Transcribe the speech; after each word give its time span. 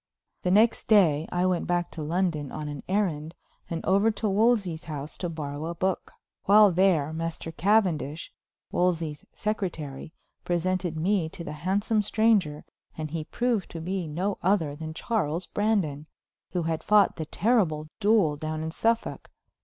The 0.41 0.49
next 0.49 0.87
day 0.87 1.27
I 1.31 1.45
went 1.45 1.67
back 1.67 1.91
to 1.91 2.01
London 2.01 2.51
on 2.51 2.67
an 2.67 2.81
errand, 2.89 3.35
and 3.69 3.85
over 3.85 4.09
to 4.09 4.27
Wolsey's 4.27 4.85
house 4.85 5.15
to 5.17 5.29
borrow 5.29 5.67
a 5.67 5.75
book. 5.75 6.13
While 6.45 6.71
there 6.71 7.13
Master 7.13 7.51
Cavendish, 7.51 8.33
Wolsey's 8.71 9.23
secretary, 9.31 10.11
presented 10.43 10.97
me 10.97 11.29
to 11.29 11.43
the 11.43 11.51
handsome 11.51 12.01
stranger, 12.01 12.65
and 12.97 13.11
he 13.11 13.25
proved 13.25 13.69
to 13.69 13.79
be 13.79 14.07
no 14.07 14.39
other 14.41 14.75
than 14.75 14.95
Charles 14.95 15.45
Brandon, 15.45 16.07
who 16.49 16.63
had 16.63 16.83
fought 16.83 17.17
the 17.17 17.27
terrible 17.27 17.85
duel 17.99 18.37
down 18.37 18.63
in 18.63 18.71
Suffolk. 18.71 19.29